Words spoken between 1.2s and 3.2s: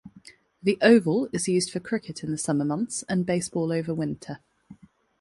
is used for cricket in the summer months